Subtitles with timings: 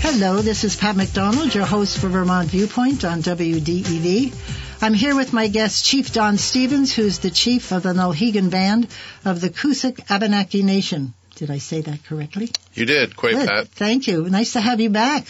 [0.00, 4.82] Hello, this is Pat McDonald, your host for Vermont Viewpoint on WDEV.
[4.82, 8.88] I'm here with my guest, Chief Don Stevens, who's the chief of the Nulhegan Band
[9.24, 11.14] of the Coosuk Abenaki Nation.
[11.36, 12.50] Did I say that correctly?
[12.74, 13.34] You did, quite.
[13.34, 13.68] Pat.
[13.68, 14.28] Thank you.
[14.28, 15.26] Nice to have you back.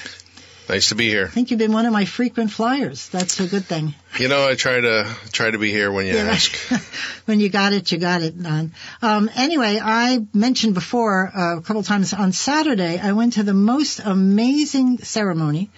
[0.69, 1.27] Nice to be here.
[1.27, 3.09] I think you've been one of my frequent flyers.
[3.11, 3.95] That's a good thing.
[4.19, 6.31] You know, I try to try to be here when you Yeah.
[6.31, 6.57] ask.
[7.27, 8.73] when you got it, you got it, Don.
[9.03, 13.53] Um, anyway, I mentioned before uh, a couple times on Saturday, I went to the
[13.53, 15.71] most amazing ceremony.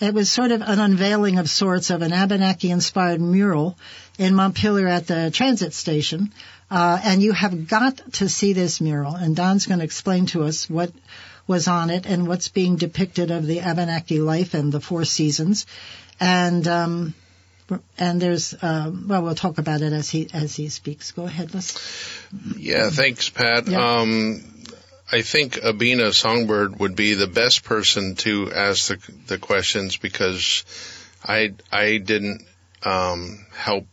[0.00, 3.76] It was sort of an unveiling of sorts of an Abenaki-inspired mural
[4.18, 6.32] in Montpelier at the transit station.
[6.70, 10.44] Uh, and you have got to see this mural, and Don's going to explain to
[10.44, 10.92] us what
[11.48, 15.66] was on it and what's being depicted of the Abenaki life and the four seasons.
[16.20, 17.14] And um,
[17.98, 21.12] and there's um, well, we'll talk about it as he as he speaks.
[21.12, 21.76] Go ahead, let's.
[22.56, 23.66] Yeah, thanks, Pat.
[23.66, 24.00] Yeah.
[24.00, 24.44] Um,
[25.10, 30.64] I think Abina Songbird would be the best person to ask the the questions because
[31.24, 32.44] I I didn't
[32.82, 33.86] um, help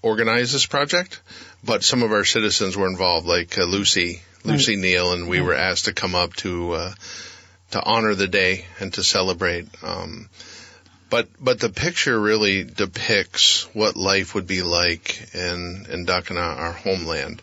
[0.00, 1.20] organize this project,
[1.62, 5.46] but some of our citizens were involved, like uh, Lucy Lucy Neal, and we Right.
[5.46, 6.94] were asked to come up to uh,
[7.72, 9.66] to honor the day and to celebrate.
[9.82, 10.28] Um,
[11.10, 16.72] but but the picture really depicts what life would be like in in Ndakinna, our
[16.72, 17.42] homeland,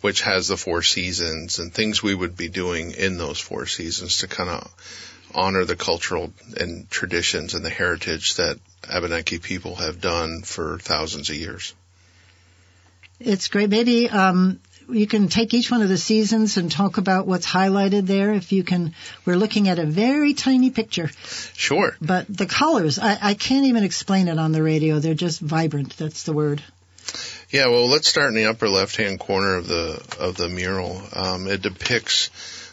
[0.00, 4.18] which has the four seasons and things we would be doing in those four seasons
[4.18, 4.70] to kind of
[5.34, 11.28] honor the cultural and traditions and the heritage that Abenaki people have done for thousands
[11.28, 11.74] of years.
[13.18, 13.70] It's great.
[13.70, 18.06] Maybe um, you can take each one of the seasons and talk about what's highlighted
[18.06, 18.32] there.
[18.32, 21.10] If you can, we're looking at a very tiny picture,
[21.54, 21.96] Sure.
[22.00, 24.98] but the colors, I, I can't even explain it on the radio.
[24.98, 25.96] They're just vibrant.
[25.96, 26.62] That's the word.
[27.50, 31.00] Yeah, well, let's start in the upper left-hand corner of the of the mural.
[31.12, 32.30] Um, it depicts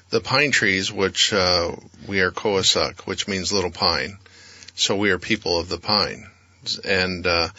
[0.10, 1.76] the pine trees, which uh,
[2.08, 4.18] we are Coosuk, which means little pine.
[4.76, 6.28] So we are people of the pine,
[6.84, 7.50] and uh,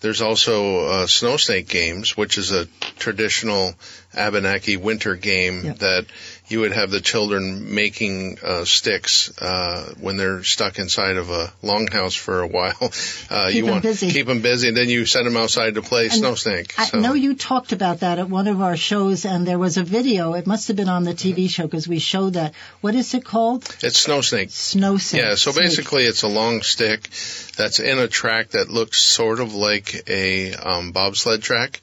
[0.00, 2.66] there's also uh, snow snake games, which is a
[2.98, 3.74] traditional
[4.14, 6.06] Abenaki winter game that
[6.48, 11.52] you would have the children making uh, sticks uh, when they're stuck inside of a
[11.62, 12.74] longhouse for a while.
[13.30, 14.10] Uh, Keep you want busy.
[14.10, 16.74] keep them busy, and then you send them outside to play snow snake.
[16.78, 19.76] I So- know you talked about that at one of our shows, and there was
[19.76, 20.32] a video.
[20.32, 22.54] It must have been on the TV show because we showed that.
[22.80, 23.64] What is it called?
[23.82, 24.48] It's snow snake.
[24.50, 25.22] Snow snake.
[25.22, 25.64] Yeah, so snake.
[25.64, 27.08] basically it's a long stick
[27.56, 31.80] that's in a track that looks sort of like a um, bobsled track,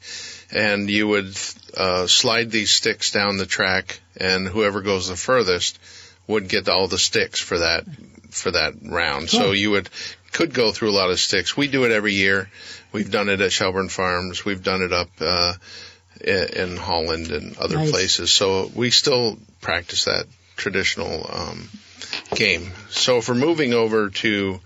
[0.50, 1.36] and you would
[1.76, 5.78] uh, slide these sticks down the track, and whoever goes the furthest
[6.26, 7.84] would get all the sticks for that
[8.30, 9.30] for that round.
[9.30, 9.88] So you would
[10.32, 11.56] could go through a lot of sticks.
[11.56, 12.50] We do it every year.
[12.92, 14.44] We've done it at Shelburne Farms.
[14.44, 15.54] We've done it up uh,
[16.20, 17.90] in Holland and other Nice.
[17.90, 18.32] places.
[18.32, 21.68] So we still practice that traditional um,
[22.34, 22.72] game.
[22.90, 24.60] So if we're moving over to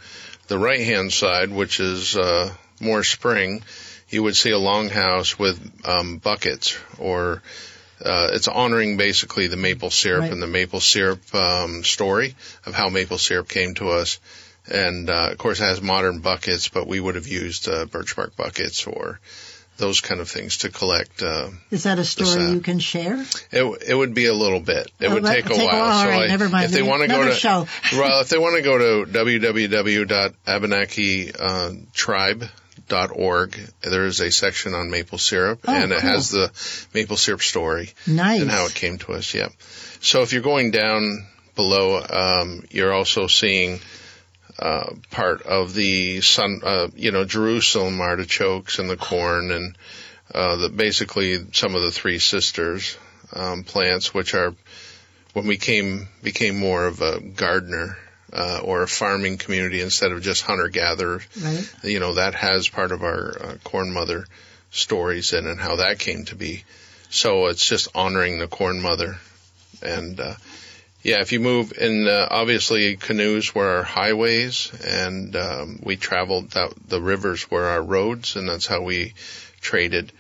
[0.49, 3.63] the right hand side, which is uh, more spring,
[4.09, 7.43] you would see a longhouse with um, buckets or
[8.05, 10.33] uh, it's honoring basically the maple syrup Right.
[10.33, 12.35] and the maple syrup um, story
[12.67, 14.19] of how maple syrup came to us.
[14.71, 18.15] And uh, of course, it has modern buckets, but we would have used uh, birch
[18.17, 19.19] bark buckets or
[19.79, 21.23] those kind of things to collect.
[21.23, 23.25] Uh, Is that a story you can share?
[23.51, 24.91] it it would be a little bit.
[25.01, 25.75] It Oh, would take a take a while.
[25.81, 25.83] while.
[25.97, 26.67] All so right, I- never mind.
[26.67, 27.67] If they want to go to show.
[27.95, 29.11] well, if they want to go to
[32.91, 36.11] www.abenaki.tribe.org, there is a section on maple syrup, Oh, and it cool.
[36.11, 36.51] has the
[36.95, 38.43] maple syrup story Nice.
[38.43, 39.35] and how it came to us.
[39.35, 39.49] Yeah.
[40.01, 43.81] So if you're going down below, um, you're also seeing.
[44.59, 49.75] Uh, part of the sun, uh, you know, Jerusalem artichokes and the corn and
[50.35, 52.99] uh, the basically some of the three sisters
[53.33, 54.55] um, plants, which are
[55.33, 57.97] when we came became more of a gardener
[58.33, 61.23] uh, or a farming community instead of just hunter gatherer.
[61.41, 61.75] Right.
[61.83, 64.27] You know that has part of our uh, corn mother
[64.71, 66.65] stories in and how that came to be.
[67.11, 69.19] So it's just honoring the corn mother,
[69.83, 70.35] and uh,
[71.03, 76.57] yeah, if you move in, uh, obviously canoes were our highways, and um, we traveled
[76.57, 79.15] out the rivers were our roads, and that's how we
[79.61, 80.13] traded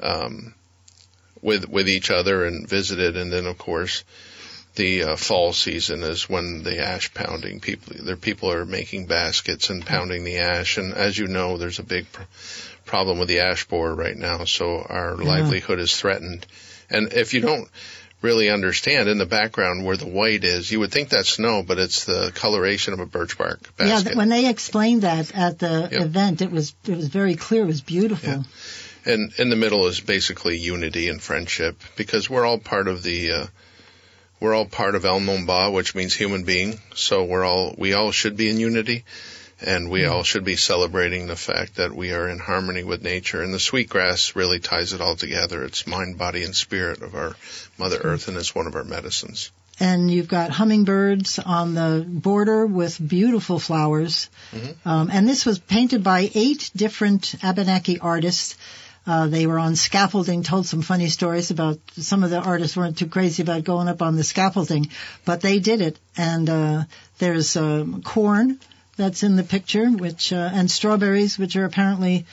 [0.00, 0.54] um,
[1.40, 3.16] with with each other and visited.
[3.16, 4.04] And then of course
[4.76, 9.70] the uh, fall season is when the ash pounding people there people are making baskets
[9.70, 12.22] and pounding the ash and as you know there's a big pr-
[12.84, 15.28] problem with the ash borer right now so our Yeah.
[15.28, 16.46] livelihood is threatened
[16.90, 17.68] and if you don't
[18.22, 21.78] really understand in the background where the white is you would think that's snow but
[21.78, 25.58] it's the coloration of a birch bark Yeah, basket th- when they explained that at
[25.58, 26.00] the Yep.
[26.00, 27.62] event, it was it was very clear.
[27.62, 28.28] It was beautiful.
[28.30, 29.12] Yeah.
[29.12, 33.32] and in the middle is basically unity and friendship because we're all part of the
[33.32, 33.46] uh,
[34.40, 36.78] we're all part of El Nomba, which means human being.
[36.94, 39.04] So we're all we all should be in unity,
[39.60, 43.42] and we all should be celebrating the fact that we are in harmony with nature.
[43.42, 45.64] And the sweetgrass really ties it all together.
[45.64, 47.34] It's mind, body, and spirit of our
[47.78, 49.50] Mother Earth, and it's one of our medicines.
[49.78, 54.30] and you've got hummingbirds on the border with beautiful flowers.
[54.52, 54.88] Mm-hmm.
[54.88, 58.56] Um, and this was painted by eight different Abenaki artists.
[59.06, 62.98] Uh, they were on scaffolding, told some funny stories about some of the artists weren't
[62.98, 64.88] too crazy about going up on the scaffolding,
[65.24, 65.98] but they did it.
[66.16, 66.84] And uh,
[67.18, 68.58] there's um, corn
[68.96, 72.26] that's in the picture, which uh, and strawberries, which are apparently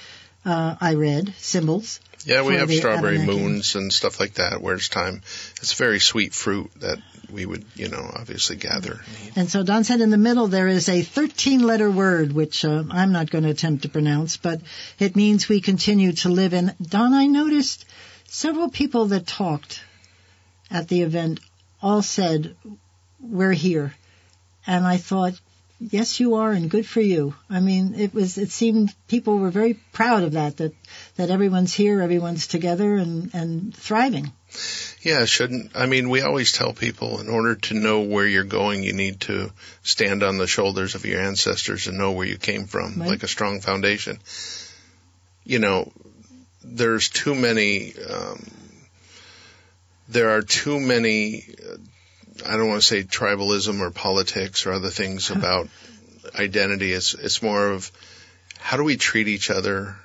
[0.46, 2.00] uh, I read symbols.
[2.26, 5.22] Yeah, we have strawberry moons and stuff like that where it's time.
[5.58, 7.00] It's very sweet fruit that
[7.34, 9.02] we would, you know, obviously gather.
[9.36, 12.84] And so Don said in the middle there is a 13 letter word, which uh,
[12.92, 14.62] I'm not going to attempt to pronounce, but
[15.00, 16.74] it means we continue to live in.
[16.82, 17.86] Don, I noticed
[18.26, 19.84] several people that talked
[20.70, 21.40] at the event
[21.82, 22.56] all said,
[23.20, 23.94] we're here.
[24.66, 25.34] And I thought,
[25.92, 27.36] yes, you are, and good for you.
[27.50, 30.74] I mean, it was, it seemed people were very proud of that, that,
[31.16, 34.32] that everyone's here, everyone's together and, and thriving.
[35.02, 35.76] Yeah, shouldn't.
[35.76, 39.22] I mean, we always tell people in order to know where you're going, you need
[39.22, 39.52] to
[39.82, 43.10] stand on the shoulders of your ancestors and know where you came from, Right.
[43.10, 44.20] like a strong foundation.
[45.44, 45.92] You know,
[46.64, 48.46] there's too many, um,
[50.08, 51.78] there are too many, uh,
[52.46, 55.68] I don't want to say tribalism or politics or other things about
[56.38, 56.92] identity.
[56.94, 57.92] It's, it's more of
[58.60, 59.96] how do we treat each other?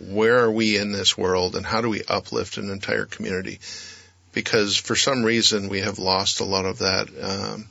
[0.00, 3.60] Where are we in this world and how do we uplift an entire community?
[4.32, 7.66] because for some reason we have lost a lot of that um,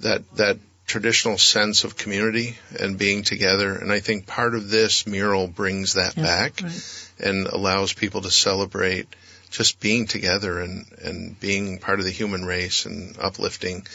[0.00, 3.74] that that traditional sense of community and being together.
[3.74, 7.08] And I think part of this mural brings that Yeah, back right.
[7.20, 9.06] and allows people to celebrate
[9.54, 13.86] just being together and and being part of the human race and uplifting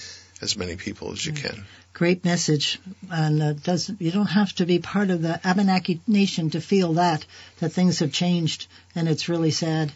[0.41, 1.65] as many people as you can.
[1.93, 2.79] Great message,
[3.11, 6.93] and uh, does you don't have to be part of the Abenaki nation to feel
[6.93, 7.25] that
[7.59, 9.91] that things have changed, and it's really sad.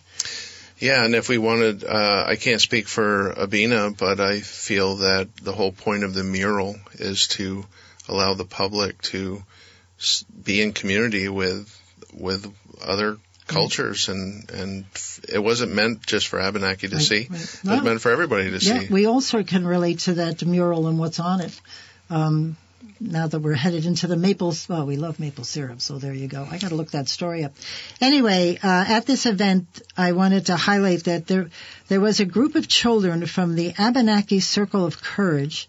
[0.80, 5.30] Yeah, and if we wanted, uh, I can't speak for Abina, but I feel that
[5.42, 7.66] the whole point of the mural is to
[8.10, 9.44] allow the public to
[10.44, 11.70] be in community with
[12.12, 13.18] with other
[13.48, 14.86] cultures, and and
[15.28, 17.40] it wasn't meant just for Abenaki to Right, see; right.
[17.64, 18.88] it was meant for everybody to Yeah, see.
[18.90, 21.60] we also can relate to that mural and what's on it.
[22.10, 22.58] Um,
[23.00, 26.28] now that we're headed into the maples well, we love maple syrup, so there you
[26.28, 26.48] go.
[26.50, 27.54] I got to look that story up.
[28.02, 29.66] Anyway, uh, at this event,
[29.98, 31.50] I wanted to highlight that there
[31.88, 35.68] there was a group of children from the Abenaki Circle of Courage,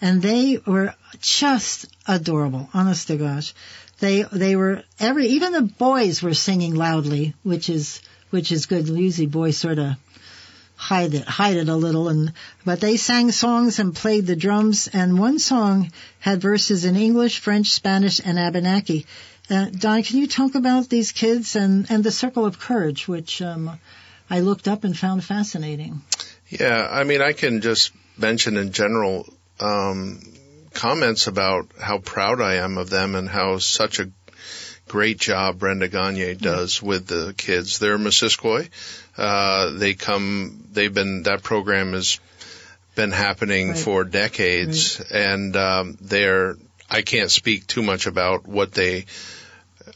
[0.00, 2.68] and they were just adorable.
[2.74, 3.54] Honest to gosh,
[4.02, 8.88] they they were every even the boys were singing loudly, which is which is good.
[8.88, 9.92] Usually boys sort of
[10.74, 12.32] hide it hide it a little and
[12.64, 17.38] but they sang songs and played the drums and one song had verses in English,
[17.38, 19.06] French, Spanish and Abenaki.
[19.48, 23.40] Uh, Don, can you talk about these kids and and the Circle of Courage, which
[23.40, 23.78] um,
[24.28, 26.02] I looked up and found fascinating.
[26.48, 30.20] Yeah, I mean, I can just mention in general um,
[30.74, 34.10] comments about how proud I am of them and how such a
[34.88, 37.78] great job Brenda Gagne does with the kids.
[37.78, 38.68] They're Missisquoi.
[39.16, 40.64] Uh, they come.
[40.72, 42.18] They've been that program has
[42.94, 43.78] been happening Right.
[43.78, 46.56] for decades, and um, they're.
[46.90, 49.06] I can't speak too much about what they,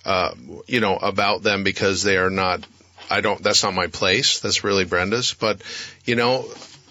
[0.06, 0.30] uh,
[0.66, 2.66] you know, about them because they are not.
[3.10, 3.42] I don't.
[3.42, 4.40] That's not my place.
[4.40, 5.34] That's really Brenda's.
[5.34, 5.60] But
[6.04, 6.46] you know,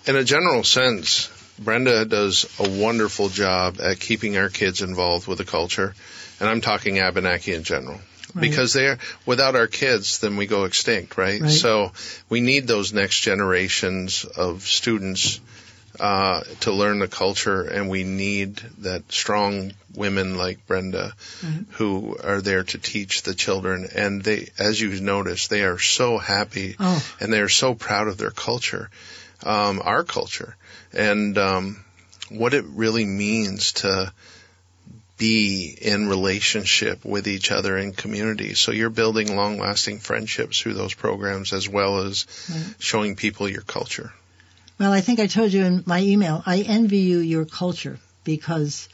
[0.06, 1.28] in a general sense,
[1.60, 5.94] Brenda does a wonderful job at keeping our kids involved with the culture,
[6.40, 8.00] and I'm talking Abenaki in general.
[8.34, 8.42] Right.
[8.42, 11.40] Because they're without our kids, then we go extinct, right?
[11.40, 11.50] Right.
[11.50, 11.94] So
[12.28, 15.40] we need those next generations of students
[15.98, 21.14] uh, to learn the culture, and we need that strong women like Brenda
[21.72, 23.88] who are there to teach the children.
[23.96, 27.02] And they, as you notice, they are so happy Oh.
[27.22, 28.90] and they are so proud of their culture,
[29.44, 30.58] um, our culture,
[30.96, 31.84] and um,
[32.30, 34.12] what it really means to
[35.18, 38.54] be in relationship with each other in community.
[38.54, 42.76] So you're building long lasting friendships through those programs as well as Right.
[42.80, 44.12] showing people your culture.
[44.78, 48.90] Well, I think I told you in my email, I envy you your culture because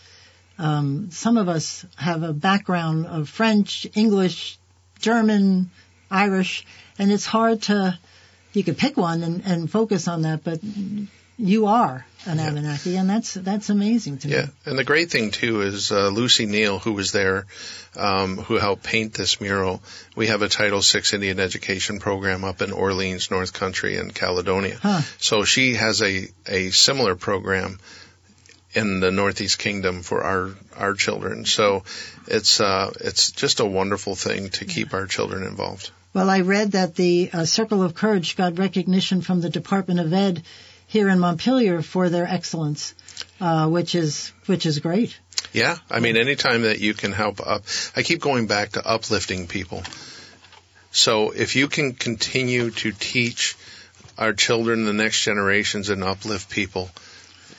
[0.59, 4.59] um, some of us have a background of French, English,
[4.99, 5.71] German,
[6.11, 6.67] Irish,
[6.99, 7.97] and it's hard to,
[8.53, 10.59] you could pick one and, and focus on that, but
[11.41, 12.49] you are an Yeah.
[12.49, 14.35] Abenaki, and that's that's amazing to me.
[14.35, 17.47] Yeah, and the great thing too is uh, Lucy Neal, who was there,
[17.95, 19.81] um, who helped paint this mural.
[20.15, 24.77] We have a Title VI Indian education program up in Orleans, North Country, in Caledonia.
[24.81, 25.01] Huh.
[25.17, 27.79] So she has a a similar program
[28.73, 31.45] in the Northeast Kingdom for our our children.
[31.45, 31.83] So
[32.27, 35.91] it's uh, it's just a wonderful thing to keep our children involved.
[36.13, 40.11] Well, I read that the uh, Circle of Courage got recognition from the Department of
[40.11, 40.43] Ed
[40.91, 42.93] here in Montpelier for their excellence,
[43.39, 45.17] uh, which is which is great.
[45.53, 47.63] Yeah, I mean, anytime that you can help up,
[47.95, 49.83] I keep going back to uplifting people.
[50.91, 53.55] So if you can continue to teach
[54.17, 56.89] our children, the next generations, and uplift people,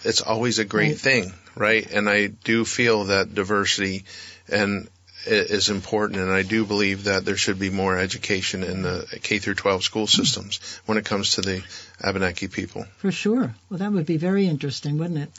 [0.05, 1.01] it's always a great Right.
[1.01, 1.91] thing, right?
[1.91, 4.05] And I do feel that diversity
[4.49, 4.89] and
[5.27, 9.39] is important, and I do believe that there should be more education in the K
[9.39, 11.63] through 12 school systems when it comes to the
[12.03, 12.87] Abenaki people.
[12.99, 13.55] For sure.
[13.71, 15.31] Well, that would be very interesting, wouldn't it?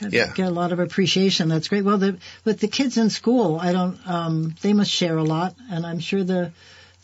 [0.00, 0.32] I'd Yeah.
[0.34, 1.48] Get a lot of appreciation.
[1.48, 1.84] That's great.
[1.84, 3.98] Well, the, with the kids in school, I don't.
[4.08, 6.52] Um, they must share a lot, and I'm sure the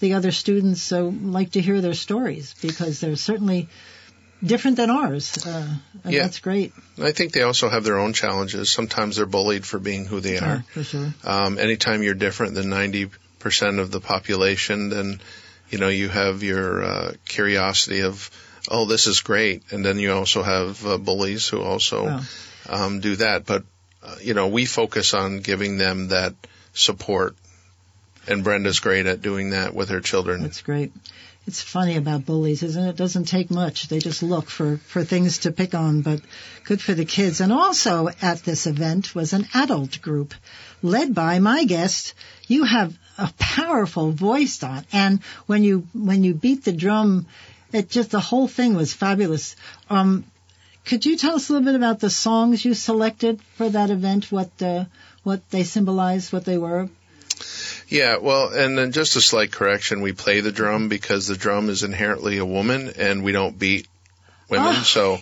[0.00, 3.68] the other students uh, like to hear their stories because they're certainly
[4.44, 5.66] different than ours, uh,
[6.04, 6.22] and Yeah.
[6.22, 6.72] that's great.
[7.00, 8.70] I think they also have their own challenges.
[8.70, 10.56] Sometimes they're bullied for being who they are.
[10.56, 11.14] Yeah, for sure.
[11.24, 15.20] Um, anytime you're different than 90% of the population, then,
[15.70, 18.30] you know, you have your uh, curiosity of,
[18.70, 19.62] oh, this is great.
[19.72, 22.20] And then you also have uh, bullies who also Wow.
[22.68, 23.44] um, do that.
[23.46, 23.64] But,
[24.02, 26.34] uh, you know, we focus on giving them that
[26.74, 27.34] support.
[28.28, 30.42] And Brenda's great at doing that with her children.
[30.42, 30.92] That's great.
[31.48, 32.90] It's funny about bullies, isn't it?
[32.90, 33.88] It doesn't take much.
[33.88, 36.20] They just look for, for things to pick on, but
[36.64, 37.40] good for the kids.
[37.40, 40.34] And also at this event was an adult group
[40.82, 42.12] led by my guest.
[42.48, 44.84] You have a powerful voice, Don.
[44.92, 47.24] And when you, when you beat the drum,
[47.72, 49.56] it just, the whole thing was fabulous.
[49.88, 50.24] Um,
[50.84, 54.30] could you tell us a little bit about the songs you selected for that event?
[54.30, 54.84] What, uh,
[55.22, 56.90] what they symbolized, what they were?
[57.88, 60.02] Yeah, well, and then just a slight correction.
[60.02, 63.88] We play the drum because the drum is inherently a woman and we don't beat
[64.50, 64.66] women.
[64.78, 65.18] Oh, so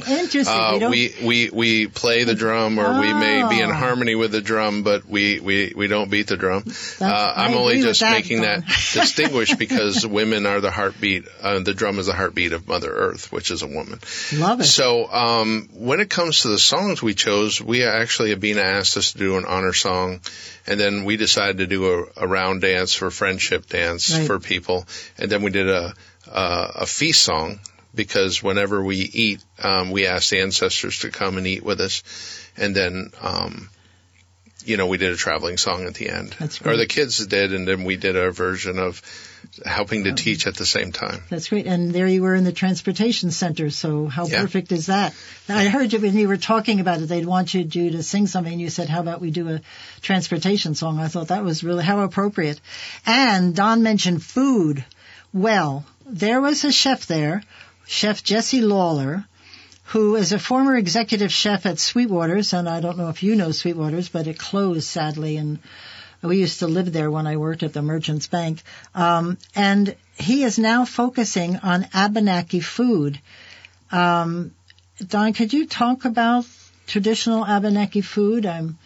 [0.49, 3.75] uh, we, we, we play the drum or we may be in Oh.
[3.75, 6.65] harmony with the drum, but we, we, we don't beat the drum.
[7.01, 11.75] Uh, I'm only just that, making that distinguish because women are the heartbeat, uh, the
[11.75, 13.99] drum is the heartbeat of Mother Earth, which is a woman.
[14.35, 14.65] Love it.
[14.65, 19.13] So um, when it comes to the songs we chose, we actually Abina asked us
[19.13, 20.21] to do an honor song,
[20.67, 24.27] and then we decided to do a, a round dance for friendship dance Right.
[24.27, 24.87] for people,
[25.19, 25.95] and then we did a
[26.33, 27.61] a, a feast song
[27.97, 32.03] because whenever we eat, um, we ask the ancestors to come and eat with us,
[32.57, 33.11] and then.
[33.21, 33.71] Um,
[34.65, 37.53] you know, we did a traveling song at the end, That's or the kids did,
[37.53, 39.01] and then we did our version of
[39.65, 41.23] helping to teach at the same time.
[41.31, 41.67] That's great.
[41.67, 43.71] And there you were in the transportation center.
[43.71, 44.41] So how Yeah.
[44.41, 45.15] perfect is that?
[45.49, 47.09] I heard you when you were talking about it.
[47.09, 48.55] They'd want you to sing something.
[48.55, 49.61] And you said, "How about we do a
[50.03, 52.61] transportation song?" I thought that was really how appropriate.
[53.07, 54.85] And Don mentioned food.
[55.33, 57.43] Well, there was a chef there,
[57.87, 59.25] Chef Jesse Lawyer,
[59.85, 63.53] who is a former executive chef at Sweetwater's, and I don't know if you know
[63.53, 65.61] Sweetwater's, but it closed sadly, and
[66.21, 68.63] we used to live there when I worked at the Merchants Bank.
[68.95, 73.21] Um, and he is now focusing on Abenaki food.
[73.93, 74.53] Um,
[75.07, 76.45] Don, could you talk about
[76.87, 78.47] traditional Abenaki food?
[78.47, 78.79] I'm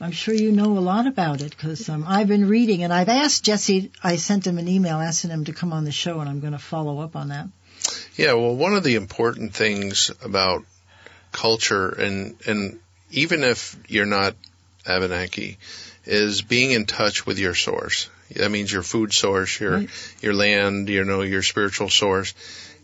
[0.00, 3.08] I'm sure you know a lot about it because um, I've been reading and I've
[3.08, 3.90] asked Jesse.
[4.02, 6.52] I sent him an email asking him to come on the show, and I'm going
[6.52, 7.48] to follow up on that.
[8.18, 10.64] Yeah, well, one of the important things about
[11.30, 12.80] culture, and and
[13.12, 14.34] even if you're not
[14.84, 15.56] Abenaki,
[16.04, 18.10] is being in touch with your source.
[18.34, 19.90] That means your food source, your Right.
[20.20, 22.34] your land, you know, your spiritual source.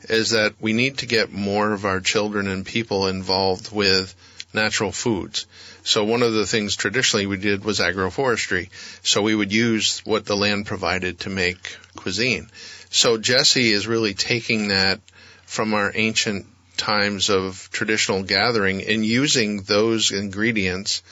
[0.08, 4.14] Is that we need to get more of our children and people involved with
[4.52, 5.46] natural foods.
[5.82, 8.68] So one of the things traditionally we did was agroforestry.
[9.02, 12.50] So we would use what the land provided to make cuisine.
[12.90, 15.00] So Jesse is really taking that
[15.46, 16.46] from our ancient
[16.76, 21.02] times of traditional gathering and using those ingredients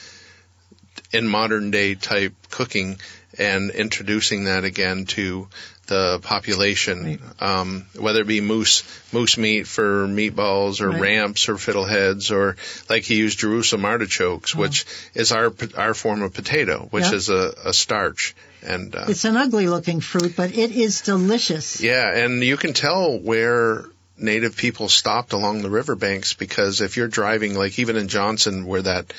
[1.12, 2.98] in modern day type cooking
[3.38, 5.48] and introducing that again to
[5.86, 11.00] the population, um, whether it be moose moose meat for meatballs or Right.
[11.00, 12.56] ramps or fiddleheads or
[12.88, 14.84] like he used Jerusalem artichokes, which
[15.14, 18.34] is our our form of potato, which is a, a starch.
[18.62, 21.80] And uh, It's an ugly looking fruit, but it is delicious.
[21.80, 23.84] yeah, and you can tell where
[24.16, 28.82] native people stopped along the riverbanks because if you're driving, like even in Johnson, where
[28.82, 29.12] that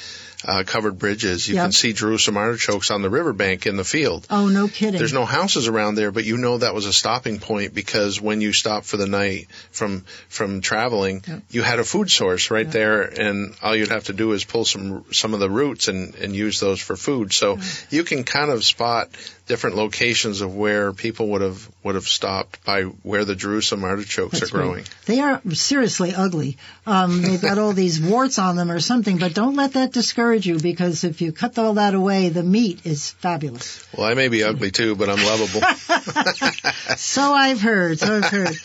[0.45, 1.47] uh, covered bridges.
[1.47, 1.63] you Yep.
[1.65, 4.25] can see Jerusalem artichokes on the riverbank in the field.
[4.29, 4.97] Oh, no kidding.
[4.97, 8.41] There's no houses around there, but you know that was a stopping point because when
[8.41, 11.41] you stopped for the night from from traveling, Yep.
[11.51, 14.65] you had a food source right there, and all you'd have to do is pull
[14.65, 17.31] some some of the roots and and use those for food.
[17.33, 17.59] So
[17.89, 19.09] you can kind of spot
[19.45, 24.39] different locations of where people would have would have stopped by where the Jerusalem artichokes
[24.39, 24.73] That's are growing.
[24.73, 24.89] great.
[25.05, 26.57] They are seriously ugly.
[26.85, 30.32] Um, they've got all these warts on them or something, but don't let that discourage
[30.35, 33.85] you because if you cut all that away, the meat is fabulous.
[33.95, 35.61] Well, I may be ugly too, but I'm lovable.
[36.97, 37.99] So I've heard.
[37.99, 38.55] So I've heard.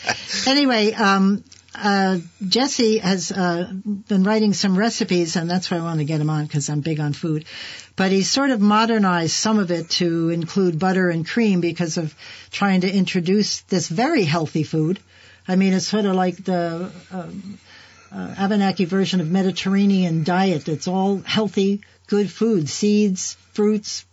[0.45, 1.43] Anyway, um,
[1.75, 6.19] uh, Jesse has uh, been writing some recipes, and that's why I want to get
[6.19, 7.45] him on because I'm big on food.
[7.95, 12.15] But he's sort of modernized some of it to include butter and cream because of
[12.51, 14.99] trying to introduce this very healthy food.
[15.47, 17.59] I mean, it's sort of like the um,
[18.11, 20.67] uh, Abenaki version of Mediterranean diet.
[20.67, 24.05] It's all healthy, good food, seeds, fruits,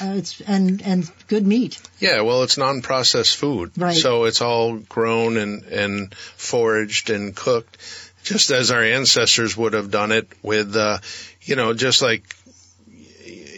[0.00, 1.80] uh, it's and and good meat.
[1.98, 3.96] Yeah, well, it's non-processed food, Right.
[3.96, 7.76] so it's all grown and and foraged and cooked,
[8.22, 10.98] just as our ancestors would have done it with, uh,
[11.42, 12.22] you know, just like,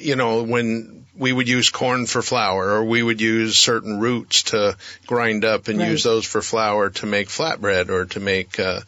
[0.01, 4.43] you know, when we would use corn for flour, or we would use certain roots
[4.45, 5.89] to grind up and Right.
[5.91, 8.59] use those for flour to make flatbread or to make.
[8.59, 8.81] Uh,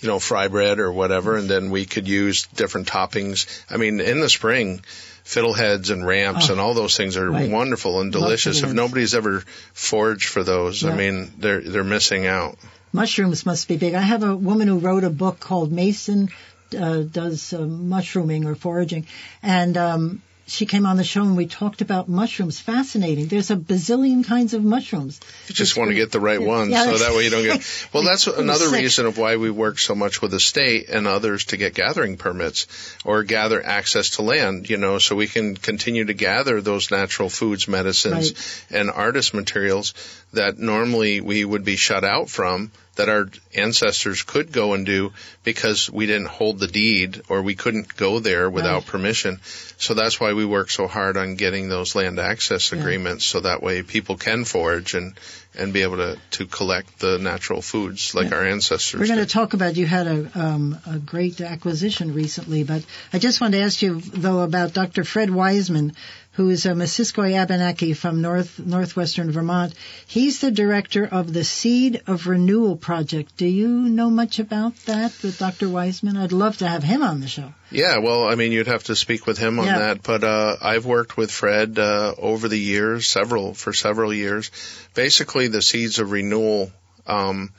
[0.00, 3.46] you know, fry bread or whatever, and then we could use different toppings.
[3.70, 4.80] I mean, in the spring,
[5.24, 7.50] fiddleheads and ramps Oh, and all those things are right.
[7.50, 8.62] wonderful and delicious.
[8.62, 9.40] If nobody's ever
[9.74, 10.90] foraged for those, Yeah.
[10.90, 12.56] I mean, they're they're missing out.
[12.92, 13.94] Mushrooms must be big.
[13.94, 16.30] I have a woman who wrote a book called Mason
[16.78, 19.06] uh, does uh, mushrooming or foraging,
[19.42, 22.58] and um, she came on the show and we talked about mushrooms.
[22.58, 23.26] Fascinating.
[23.26, 25.20] There's a bazillion kinds of mushrooms.
[25.46, 27.58] You just want to get the right one, Yeah, so that way you don't get.
[27.92, 31.46] Well, that's another reason of why we work so much with the state and others
[31.46, 32.66] to get gathering permits
[33.04, 34.68] or gather access to land.
[34.70, 39.94] You know, so we can continue to gather those natural foods, medicines, and artist materials
[40.32, 42.72] that normally we would be shut out from.
[42.98, 45.12] That our ancestors could go and do
[45.44, 48.86] because we didn't hold the deed or we couldn't go there without Right.
[48.86, 49.40] permission.
[49.78, 52.80] So that's why we work so hard on getting those land access Yeah.
[52.80, 55.14] agreements so that way people can forage and
[55.54, 58.36] and be able to, to collect the natural foods like Yeah.
[58.36, 62.64] our ancestors We're going to talk about you had a um, a great acquisition recently,
[62.64, 62.82] but
[63.12, 65.04] I just want to ask you though about Dr.
[65.04, 65.94] Fred Wiseman,
[66.38, 69.74] who is a Missisquoi Abenaki from north northwestern Vermont.
[70.06, 73.36] He's the director of the Seed of Renewal Project.
[73.36, 75.68] Do you know much about that with Dr.
[75.68, 76.16] Wiseman?
[76.16, 77.52] I'd love to have him on the show.
[77.72, 79.78] Yeah, well, I mean, you'd have to speak with him on Yeah.
[79.78, 84.52] that, but uh, I've worked with Fred uh, over the years, several for several years.
[84.94, 86.70] Basically, the seeds of renewal
[87.04, 87.52] um,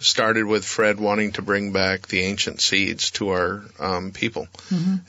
[0.00, 4.48] started with Fred wanting to bring back the ancient seeds to our um, people,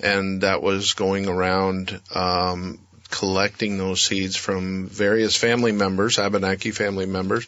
[0.01, 1.99] and that was going around.
[2.15, 2.79] Um,
[3.10, 7.48] collecting those seeds from various family members, Abenaki family members,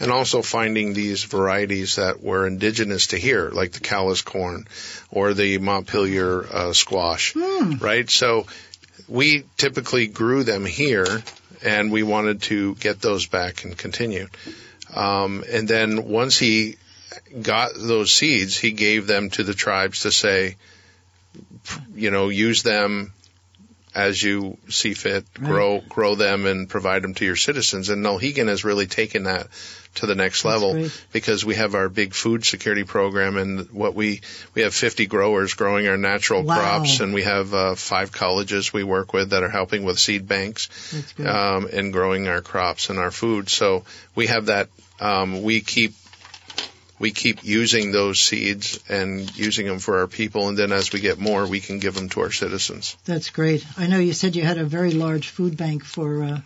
[0.00, 4.66] and also finding these varieties that were indigenous to here, like the Calais corn
[5.10, 7.34] or the Montpelier uh, squash,
[7.80, 8.08] right?
[8.08, 8.46] So
[9.08, 11.22] we typically grew them here,
[11.64, 14.28] and we wanted to get those back and continue.
[14.94, 16.76] Um, and then once he
[17.42, 20.56] got those seeds, he gave them to the tribes to say,
[21.94, 23.12] you know, use them
[23.98, 27.88] as you see fit, grow grow them and provide them to your citizens.
[27.88, 29.48] And Nulhegan has really taken that
[29.96, 31.04] to the next level great.
[31.12, 34.20] because we have our big food security program and what we
[34.54, 36.54] we have 50 growers growing our natural Wow.
[36.56, 40.28] crops and we have uh, five colleges we work with that are helping with seed
[40.28, 43.48] banks That's um, in growing our crops and our food.
[43.48, 43.84] So
[44.14, 44.68] we have that.
[45.00, 45.94] Um, we keep
[46.98, 51.00] we keep using those seeds and using them for our people, and then as we
[51.00, 52.96] get more, we can give them to our citizens.
[53.04, 53.64] That's great.
[53.76, 56.40] I know you said you had a very large food bank for uh,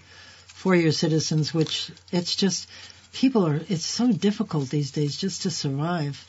[0.47, 2.69] for your citizens, which it's just
[3.13, 3.61] people are.
[3.69, 6.25] It's so difficult these days just to survive.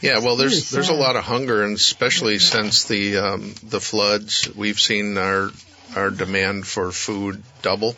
[0.00, 4.48] Yeah, well, there's there's a lot of hunger, and especially since the um, the floods,
[4.54, 5.50] we've seen our
[5.96, 7.96] our demand for food double.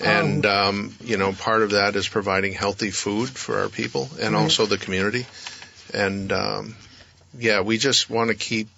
[0.00, 4.34] And um, you know, part of that is providing healthy food for our people and
[4.34, 4.42] Right.
[4.42, 5.26] also the community.
[5.92, 6.76] And um,
[7.38, 8.68] yeah, we just want to keep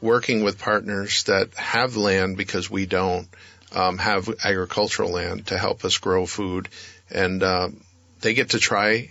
[0.00, 3.28] working with partners that have land because we don't
[3.74, 6.68] um, have agricultural land to help us grow food,
[7.10, 7.80] and um,
[8.20, 9.10] they get to try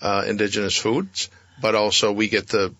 [0.00, 2.74] uh, indigenous foods, but also we get the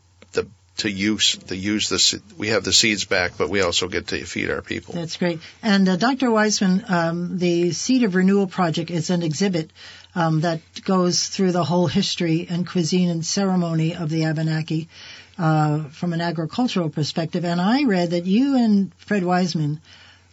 [0.79, 4.25] to use the use the we have the seeds back, but we also get to
[4.25, 4.95] feed our people.
[4.95, 5.41] That's great.
[5.63, 6.31] And uh, Dr.
[6.31, 9.71] Wiseman, um, the Seed of Renewal Project is an exhibit
[10.15, 14.89] um, that goes through the whole history and cuisine and ceremony of the Abenaki
[15.39, 17.45] uh, from an agricultural perspective.
[17.45, 19.81] And I read that you and Fred Wiseman,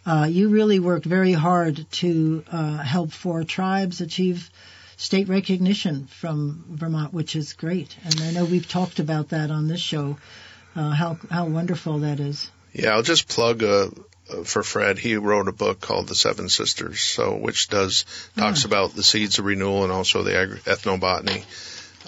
[0.06, 4.50] uh, you really worked very hard to uh, help four tribes achieve
[5.00, 7.96] state recognition from Vermont, which is great.
[8.04, 10.18] And I know we've talked about that on this show,
[10.76, 12.50] uh, how how wonderful that is.
[12.72, 13.88] Yeah, I'll just plug uh,
[14.44, 14.98] for Fred.
[14.98, 18.04] He wrote a book called The Seven Sisters, so which does
[18.36, 18.68] talks Ah.
[18.68, 21.44] about the seeds of renewal and also the agri- ethnobotany.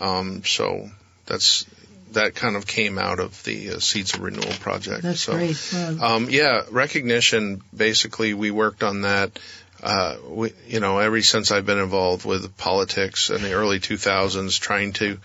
[0.01, 0.91] Um, so
[1.27, 1.65] that's
[2.13, 5.03] that kind of came out of the uh, Seeds of Renewal project.
[5.03, 5.57] That's so, great.
[6.03, 7.63] Um, yeah, recognition.
[7.75, 9.39] Basically, we worked on that.
[9.83, 14.61] Uh, we, you know, ever since I've been involved with politics in the early 2000s,
[14.61, 15.19] trying to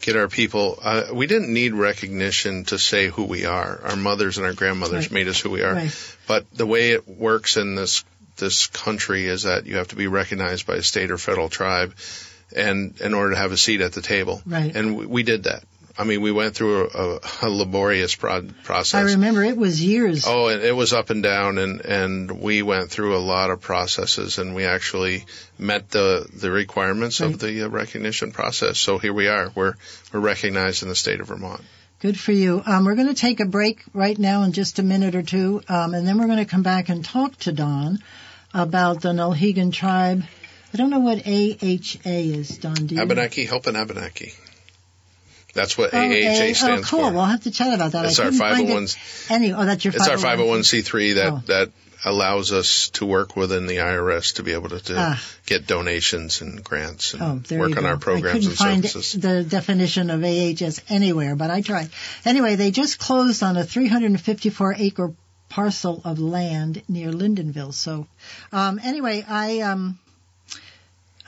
[0.00, 0.78] get our people.
[0.82, 3.80] Uh, we didn't need recognition to say who we are.
[3.84, 5.12] Our mothers and our grandmothers Right.
[5.12, 5.74] made us who we are.
[5.74, 6.16] Right.
[6.26, 8.04] But the way it works in this
[8.36, 11.94] this country is that you have to be recognized by a state or federal tribe,
[12.56, 14.40] and in order to have a seat at the table.
[14.46, 14.74] Right.
[14.74, 15.62] And we, we did that.
[16.00, 18.94] I mean, we went through a, a laborious prod, process.
[18.94, 20.24] I remember it was years.
[20.26, 23.60] Oh, and it was up and down, and and we went through a lot of
[23.60, 25.26] processes, and we actually
[25.58, 27.30] met the the requirements Right.
[27.32, 28.78] of the uh, recognition process.
[28.78, 29.52] So here we are.
[29.54, 29.74] We're
[30.12, 31.60] we're recognized in the state of Vermont.
[32.00, 32.62] Good for you.
[32.64, 35.60] Um, we're going to take a break right now in just a minute or two,
[35.68, 37.98] um, and then we're going to come back and talk to Don
[38.54, 40.24] about the Nulhegan tribe.
[40.72, 42.86] I don't know what AHA is, Don.
[42.86, 43.02] Do you?
[43.02, 44.32] Abenaki, helping Abenaki.
[45.54, 47.08] That's what Oh, AHA A- stands oh, cool.
[47.08, 47.12] for.
[47.12, 48.04] We'll have to chat about that.
[48.06, 48.88] It's I our couldn't find 501
[49.30, 50.60] Any, oh, that's your It's our 501.
[50.62, 51.42] 501c3 that Oh.
[51.46, 51.70] that
[52.02, 55.22] allows us to work within the IRS to be able to, to Ah.
[55.44, 59.20] get donations and grants and Oh, work on our programs I couldn't find services.
[59.20, 61.90] the definition of AHS anywhere, but I tried.
[62.24, 65.12] Anyway, they just closed on a 354 acre
[65.50, 67.74] parcel of land near Lyndonville.
[67.74, 68.06] So,
[68.50, 69.98] um, anyway, I um,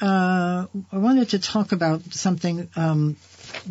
[0.01, 3.17] uh, I wanted to talk about something um,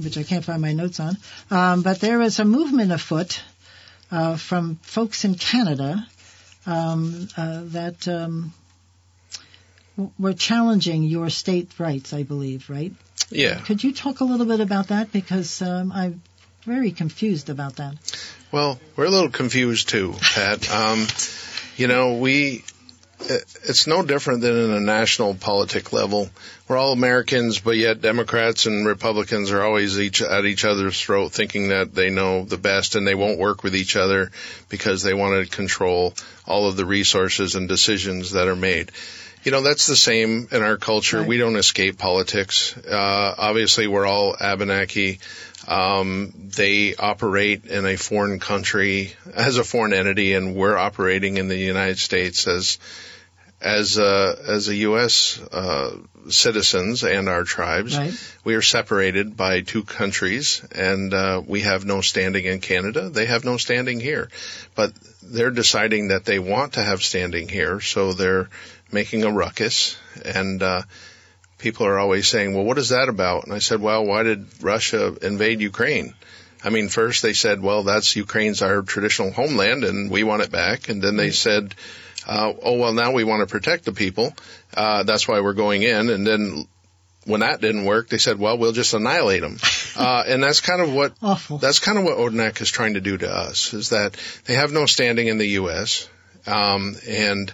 [0.02, 1.18] which I can't find my notes on,
[1.50, 3.42] um, but there is a movement afoot
[4.12, 6.08] uh, from folks in Canada
[6.66, 8.08] um, uh, that.
[8.08, 8.54] Um,
[9.98, 12.94] w- were challenging your state rights, I believe, right?
[13.30, 13.60] Yeah.
[13.60, 15.12] Could you talk a little bit about that?
[15.12, 16.22] Because um, I'm
[16.64, 17.96] very confused about that.
[18.52, 20.70] Well, we're a little confused too, Pat.
[20.72, 21.08] Um,
[21.78, 22.64] you know, we,
[23.30, 26.30] it's no different than in a national politic level.
[26.68, 31.32] We're all Americans, but yet Democrats and Republicans are always each at each other's throat
[31.32, 34.32] thinking that they know the best and they won't work with each other
[34.70, 36.14] because they want to control
[36.46, 38.92] all of the resources and decisions that are made.
[39.44, 41.20] You know, that's the same in our culture.
[41.20, 41.28] Right.
[41.28, 42.78] We don't escape politics.
[42.78, 45.20] Uh, obviously we're all Abenaki.
[45.68, 51.48] Um, they operate in a foreign country as a foreign entity, and we're operating in
[51.48, 52.78] the United States as
[53.62, 55.40] as a, as a U.S.
[55.40, 55.98] Uh,
[56.30, 57.98] citizens and our tribes.
[57.98, 58.14] Right.
[58.44, 63.10] We are separated by two countries, and uh, we have no standing in Canada.
[63.10, 64.30] They have no standing here,
[64.76, 68.50] but they're deciding that they want to have standing here, so they're
[68.92, 70.62] making a ruckus and.
[70.62, 70.82] Uh,
[71.62, 73.44] people are always saying, well, what is that about?
[73.44, 76.16] And I said, well, why did Russia invade Ukraine?
[76.64, 80.52] I mean, first they said, well, that's Ukraine's our traditional homeland and we want it
[80.52, 80.90] back.
[80.90, 81.76] And then they said,
[82.28, 84.34] uh, oh, well, now we want to protect the people.
[84.76, 86.10] Uh, that's why we're going in.
[86.10, 86.68] And then
[87.26, 89.58] when that didn't work, they said, well, we'll just annihilate them.
[89.94, 91.58] Uh, and that's kind of what Awful.
[91.58, 94.72] that's kind of what Odanak is trying to do to us is that they have
[94.72, 96.08] no standing in the U.S.
[96.48, 97.54] Um, and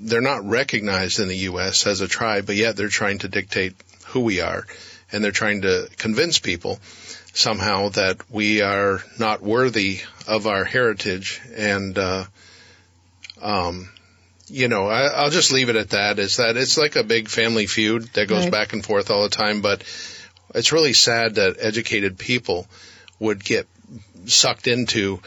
[0.00, 1.86] they're not recognized in the U.S.
[1.86, 3.74] as a tribe, but yet they're trying to dictate
[4.06, 4.66] who we are,
[5.12, 6.80] and they're trying to convince people
[7.32, 11.40] somehow that we are not worthy of our heritage.
[11.54, 12.24] And uh,
[13.42, 13.88] um,
[14.48, 16.18] you know, I, I'll just leave it at that.
[16.18, 18.52] Is that it's like a big family feud that goes Right.
[18.52, 19.82] back and forth all the time, but
[20.54, 22.66] it's really sad that educated people
[23.18, 23.66] would get
[24.26, 25.20] sucked into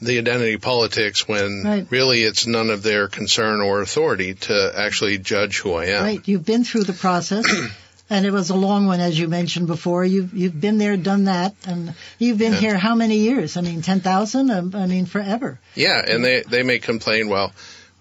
[0.00, 1.86] the identity politics when Right.
[1.90, 6.02] really it's none of their concern or authority to actually judge who I am.
[6.04, 6.20] Right.
[6.26, 7.44] You've been through the process.
[8.12, 10.04] And it was a long one, as you mentioned before.
[10.04, 12.58] You've you've been there, done that, and you've been Yeah.
[12.60, 13.56] here how many years?
[13.56, 14.50] I mean, ten thousand.
[14.50, 15.58] I mean, forever.
[15.74, 17.52] Yeah, and they they may complain, well,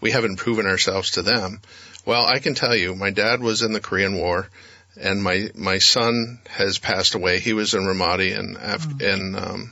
[0.01, 1.61] we haven't proven ourselves to them.
[2.05, 4.49] Well, I can tell you, my dad was in the Korean War,
[4.99, 7.39] and my my son has passed away.
[7.39, 9.71] He was in Ramadi, and Af- and um,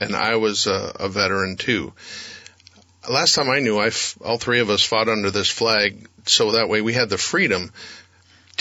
[0.00, 1.94] and I was a, a veteran too.
[3.08, 6.52] Last time I knew, I f- all three of us fought under this flag, so
[6.52, 7.72] that way we had the freedom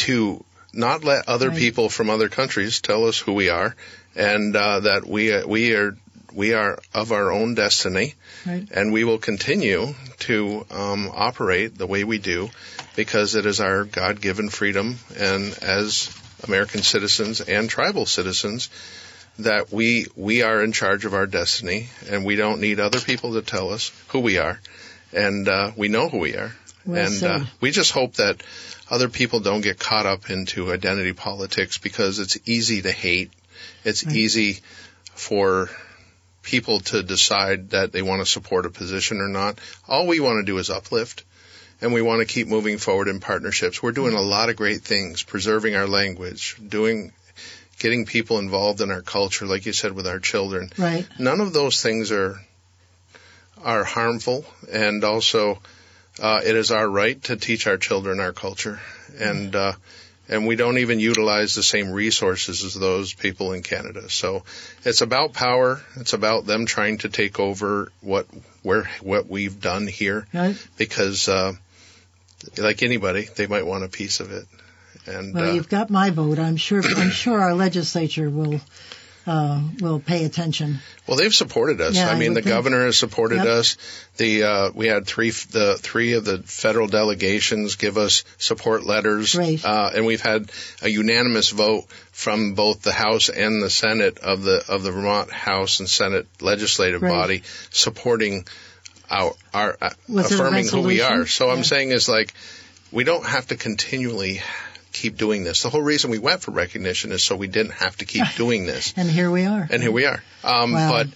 [0.08, 1.58] to not let other Right.
[1.58, 3.76] people from other countries tell us who we are,
[4.16, 5.96] and uh, that we uh, we are
[6.34, 8.68] we are of our own destiny, Right.
[8.72, 12.50] and we will continue to um, operate the way we do
[12.96, 16.10] because it is our God-given freedom, and as
[16.48, 18.70] American citizens and tribal citizens,
[19.40, 23.34] that we we are in charge of our destiny, and we don't need other people
[23.34, 24.60] to tell us who we are,
[25.14, 26.56] and uh, we know who we are,
[26.86, 28.42] Well and uh, we just hope that
[28.90, 33.32] other people don't get caught up into identity politics because it's easy to hate.
[33.84, 34.16] It's Right.
[34.16, 34.60] easy
[35.14, 35.70] for
[36.42, 39.60] people to decide that they want to support a position or not.
[39.88, 41.24] All we want to do is uplift
[41.82, 43.82] and we want to keep moving forward in partnerships.
[43.82, 47.12] We're doing a lot of great things, preserving our language, doing
[47.80, 50.72] getting people involved in our culture like you said with our children.
[50.78, 51.08] Right.
[51.20, 52.40] None of those things are
[53.64, 55.60] are harmful and also
[56.20, 58.80] uh, it is our right to teach our children our culture
[59.20, 59.74] and uh,
[60.30, 64.10] and we don't even utilize the same resources as those people in Canada.
[64.10, 64.44] So
[64.86, 65.82] it's about power.
[65.98, 68.28] It's about them trying to take over what
[68.64, 70.56] where what we've done here Right.
[70.78, 71.54] because uh,
[72.58, 74.46] like anybody, they might want a piece of it.
[75.06, 76.40] And Well, uh, you've got my vote.
[76.40, 76.82] I'm sure.
[76.86, 78.62] I'm sure our legislature will
[79.28, 80.80] uh, will pay attention.
[81.08, 81.96] Well, they've supported us.
[81.96, 82.56] Yeah, I I mean, would the think.
[82.56, 83.46] governor has supported Yep.
[83.48, 83.78] us.
[84.18, 89.36] The uh, we had three the three of the federal delegations give us support letters,
[89.36, 89.64] Right.
[89.64, 94.44] uh, and we've had a unanimous vote from both the House and the Senate of
[94.44, 97.12] the of the Vermont House and Senate legislative Right.
[97.12, 98.46] body supporting
[99.10, 101.26] our our uh, Was it a affirming who we are.
[101.28, 101.54] So Yeah.
[101.54, 102.34] I'm saying is like
[102.92, 104.42] we don't have to continually
[104.92, 105.64] keep doing this.
[105.64, 108.66] The whole reason we went for recognition is so we didn't have to keep doing
[108.66, 109.68] this And here we are.
[109.70, 110.24] and here we are.
[110.44, 110.92] Um, Wow.
[110.92, 111.08] But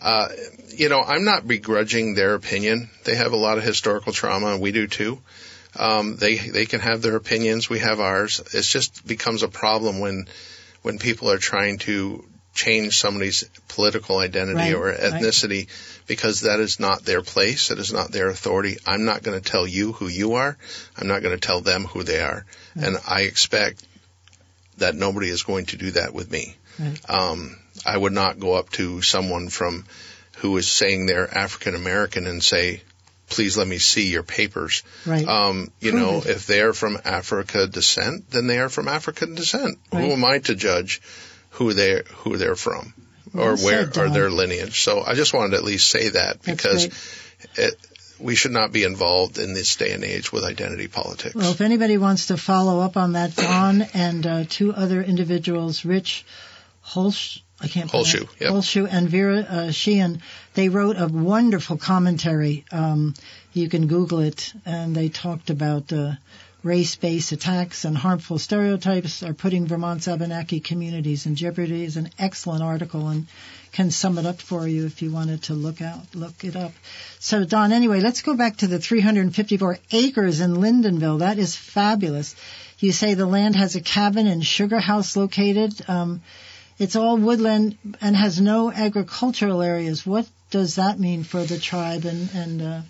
[0.00, 0.28] uh,
[0.68, 2.90] you know, I'm not begrudging their opinion.
[3.04, 5.20] They have a lot of historical trauma, and we do too.
[5.78, 7.70] Um, they they can have their opinions.
[7.70, 8.40] We have ours.
[8.52, 10.26] It just becomes a problem when
[10.82, 14.98] when people are trying to change somebody's political identity Right, or right.
[15.00, 15.68] ethnicity
[16.06, 17.70] because that is not their place.
[17.70, 18.76] It is not their authority.
[18.86, 20.58] I'm not going to tell you who you are.
[20.98, 22.44] I'm not going to tell them who they are.
[22.74, 23.84] And I expect
[24.78, 26.56] that nobody is going to do that with me.
[26.78, 27.10] Right.
[27.10, 29.84] Um, I would not go up to someone from
[30.38, 32.82] who is saying they're African American and say,
[33.28, 34.82] please let me see your papers.
[35.06, 35.26] Right.
[35.26, 39.78] Um, you know, if they're from Africa descent, then they are from African descent.
[39.92, 40.04] Right.
[40.04, 41.00] Who am I to judge
[41.50, 42.94] who they who they're from
[43.34, 44.82] or where said, or their lineage?
[44.82, 46.86] So I just wanted to at least say that because
[47.56, 47.74] it,
[48.22, 51.34] we should not be involved in this day and age with identity politics.
[51.34, 55.84] Well, if anybody wants to follow up on that, Don and uh, two other individuals,
[55.84, 56.24] Rich
[56.84, 58.50] Holsh, I can't Holschuh, yep.
[58.50, 60.22] Holschuh and Vera uh, Sheehan,
[60.54, 62.64] they wrote a wonderful commentary.
[62.72, 63.14] Um,
[63.52, 66.12] you can Google it, and they talked about uh,
[66.62, 71.84] race-based attacks and harmful stereotypes are putting Vermont's Abenaki communities in jeopardy.
[71.84, 73.26] Is an excellent article and
[73.72, 76.72] can sum it up for you if you wanted to look out, look it up.
[77.18, 81.20] So, Don, anyway, let's go back to the 354 acres in Lyndonville.
[81.20, 82.36] That is fabulous.
[82.78, 85.72] You say the land has a cabin and sugar house located.
[85.88, 86.22] Um,
[86.78, 90.06] it's all woodland and has no agricultural areas.
[90.06, 92.80] What does that mean for the tribe and, and uh,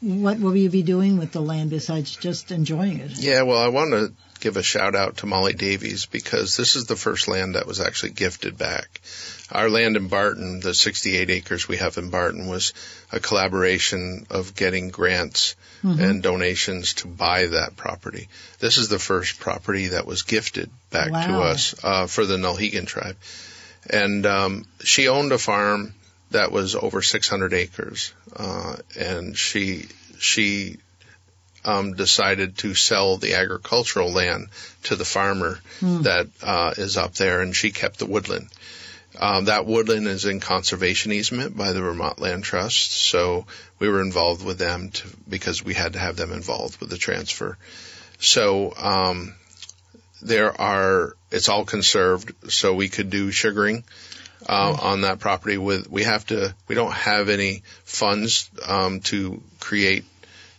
[0.00, 3.18] what will you be doing with the land besides just enjoying it?
[3.18, 6.86] Yeah, well, I want to give a shout out to Molly Davies because this is
[6.86, 9.00] the first land that was actually gifted back.
[9.50, 12.74] Our land in Barton, the 68 acres we have in Barton, was
[13.10, 18.28] a collaboration of getting grants and donations to buy that property.
[18.58, 22.86] This is the first property that was gifted back to us uh, for the Nulhegan
[22.86, 23.16] tribe.
[23.88, 25.94] And um, she owned a farm
[26.30, 29.86] that was over 600 acres, uh, and she
[30.18, 30.78] she
[31.64, 34.48] um, decided to sell the agricultural land
[34.84, 35.60] to the farmer
[36.02, 38.48] that uh, is up there, and she kept the woodland.
[39.18, 43.46] Um, that woodland is in conservation easement by the Vermont Land Trust, so
[43.78, 46.98] we were involved with them to, because we had to have them involved with the
[46.98, 47.56] transfer.
[48.20, 49.34] So um,
[50.22, 53.84] there are, it's all conserved, so we could do sugaring
[54.46, 55.58] uh, on that property.
[55.58, 60.04] With we have to, we don't have any funds um, to create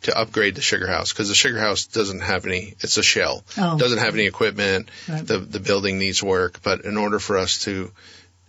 [0.04, 2.76] to upgrade the sugar house because the sugar house doesn't have any.
[2.80, 3.44] It's a shell.
[3.58, 3.78] Oh.
[3.78, 4.89] Doesn't have any equipment.
[5.08, 5.26] Right.
[5.26, 7.92] The the building needs work, but in order for us to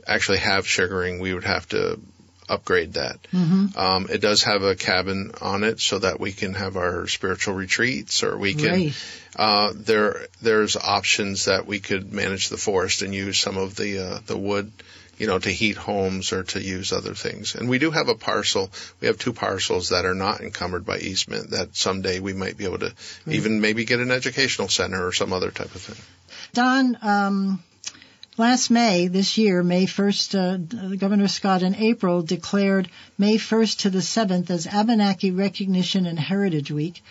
[0.07, 2.01] actually have sugaring, we would have to
[2.49, 3.19] upgrade that.
[3.33, 3.79] Mm-hmm.
[3.79, 7.55] Um, it does have a cabin on it so that we can have our spiritual
[7.55, 8.69] retreats, or we can.
[8.69, 9.05] Great.
[9.37, 13.99] Uh, there there's options that we could manage the forest and use some of the
[13.99, 14.73] uh, the wood
[15.21, 17.55] you know, to heat homes or to use other things.
[17.55, 18.71] And we do have a parcel.
[19.01, 22.65] We have two parcels that are not encumbered by easement that someday we might be
[22.65, 22.95] able to
[23.27, 26.03] even maybe get an educational center or some other type of thing.
[26.55, 27.63] Don, um,
[28.39, 33.91] last May, this year, May 1st, uh, Governor Scott in April declared May 1st to
[33.91, 37.03] the 7th as Abenaki Recognition and Heritage Week.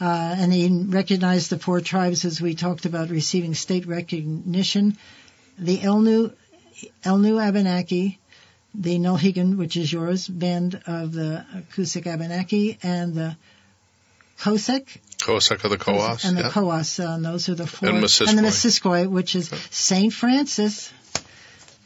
[0.00, 4.96] Uh, and he recognized the four tribes as we talked about receiving state recognition.
[5.58, 6.32] The Elnu,
[7.04, 8.18] Elnu Abenaki,
[8.74, 13.36] the Nulhegan, which is yours, band of the Kusik Abenaki, and the
[14.40, 14.86] Kosek.
[15.18, 16.24] Kosek of the Coas.
[16.24, 17.06] And the yeah.
[17.06, 17.88] Uh, and those are the four.
[17.88, 18.28] And Missisquoi.
[18.28, 20.12] And the Missisquoi, which is St.
[20.12, 20.92] Francis.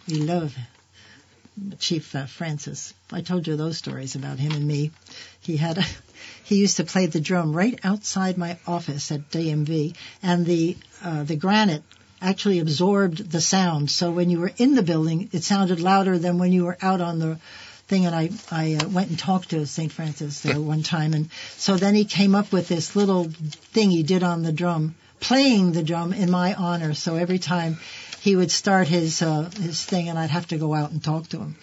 [0.07, 0.55] We love
[1.79, 2.95] Chief uh, Francis.
[3.13, 4.91] I told you those stories about him and me.
[5.41, 5.85] He had a,
[6.45, 11.25] he used to play the drum right outside my office at DMV, and the uh,
[11.25, 11.83] the granite
[12.25, 13.91] actually absorbed the sound.
[13.91, 17.01] So when you were in the building, it sounded louder than when you were out
[17.01, 17.39] on the
[17.87, 18.07] thing.
[18.07, 19.93] And I I uh, went and talked to St.
[19.93, 24.03] Francis there one time, and so then he came up with this little thing he
[24.03, 26.95] did on the drum, playing the drum in my honor.
[26.95, 27.79] So every time
[28.21, 31.29] he would start his uh, his thing, and I'd have to go out and talk
[31.29, 31.57] to him.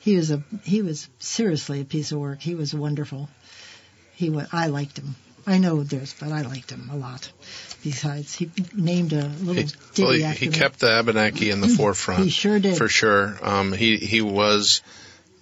[0.00, 2.40] He was a he was seriously a piece of work.
[2.40, 3.28] He was wonderful.
[4.14, 5.16] He was I liked him.
[5.46, 7.30] I know there's, but I liked him a lot.
[7.84, 9.62] Besides, he named a little
[9.94, 12.24] He, well, he, he kept the Abenaki in the forefront.
[12.24, 12.76] He sure did.
[12.76, 13.38] For sure.
[13.42, 14.82] Um, he, he was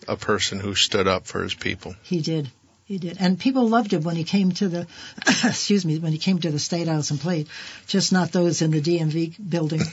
[0.06, 1.94] a person who stood up for his people.
[2.02, 2.50] He did.
[2.84, 3.16] He did.
[3.18, 4.86] And people loved him when he came to the,
[5.44, 7.48] excuse me, when he came to the State House and played.
[7.86, 9.80] Just not those in the DMV building.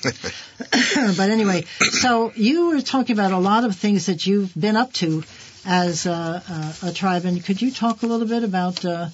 [1.16, 4.92] but anyway, so you were talking about a lot of things that you've been up
[4.94, 5.24] to
[5.66, 7.24] as a, a, a tribe.
[7.24, 9.08] And could you talk a little bit about uh,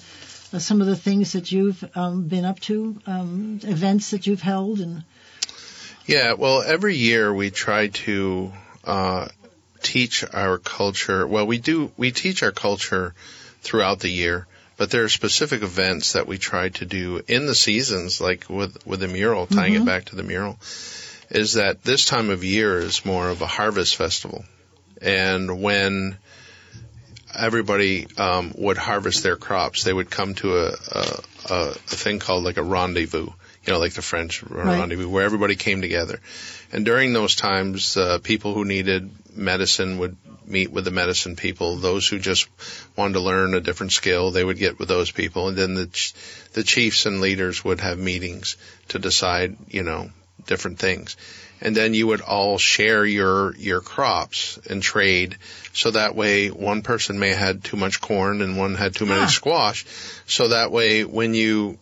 [0.52, 4.42] uh, some of the things that you've um, been up to, um, events that you've
[4.42, 4.80] held?
[4.80, 5.04] and
[6.06, 8.52] Yeah, well, every year we try to
[8.84, 9.28] uh,
[9.82, 11.26] teach our culture.
[11.26, 11.92] Well, we do.
[11.96, 13.14] We teach our culture
[13.60, 17.54] throughout the year, but there are specific events that we try to do in the
[17.54, 20.58] seasons, like with with the mural, tying it back to the mural.
[21.30, 24.44] Is that this time of year is more of a harvest festival,
[25.02, 26.16] and when
[27.38, 32.44] everybody um, would harvest their crops, they would come to a, a, a, thing called
[32.44, 36.20] like a rendezvous, you know, like the French rendezvous, where everybody came together.
[36.72, 41.76] And during those times, uh, people who needed medicine would meet with the medicine people.
[41.76, 42.48] Those who just
[42.96, 45.48] wanted to learn a different skill, they would get with those people.
[45.48, 46.14] And then the ch-
[46.54, 48.56] the chiefs and leaders would have meetings
[48.88, 50.10] to decide, you know,
[50.46, 51.16] different things.
[51.60, 55.36] And then you would all share your your crops and trade,
[55.72, 59.06] so that way one person may have had too much corn and one had too
[59.06, 59.26] many Ah.
[59.26, 59.84] squash.
[60.26, 61.78] So that way when you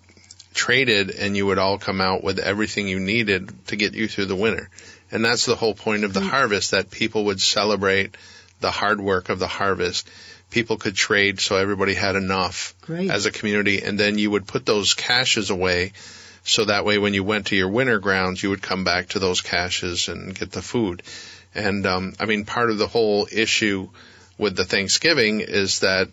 [0.55, 4.25] traded and you would all come out with everything you needed to get you through
[4.27, 4.71] the winter.
[5.13, 8.17] And that's the whole point of the harvest that people would celebrate
[8.61, 10.09] the hard work of the harvest.
[10.51, 13.11] People could trade so everybody had enough Great.
[13.11, 15.93] as a community and then you would put those caches away
[16.47, 19.19] so that way when you went to your winter grounds you would come back to
[19.19, 21.03] those caches and get the food.
[21.55, 23.89] And um I mean part of the whole issue
[24.39, 26.09] with the Thanksgiving is that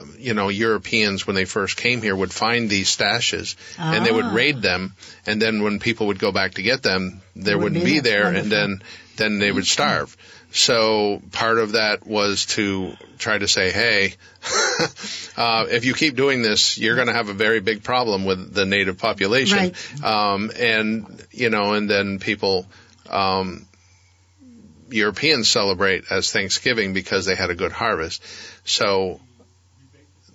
[0.00, 4.12] um, you know, Europeans when they first came here would find these stashes and they
[4.12, 4.34] would Ah.
[4.34, 4.94] raid them
[5.26, 8.00] and then when people would go back to get them there wouldn't wouldn't be be
[8.00, 8.30] there.
[8.32, 8.82] there and then
[9.16, 10.16] then they would starve.
[10.54, 14.14] So part of that was to try to say, hey,
[15.36, 18.54] uh, if you keep doing this, you're going to have a very big problem with
[18.54, 19.58] the native population.
[19.58, 20.04] Right.
[20.04, 22.66] Um, and you know, and then people,
[23.10, 23.66] um,
[24.90, 28.22] Europeans celebrate as Thanksgiving because they had a good harvest.
[28.64, 29.20] So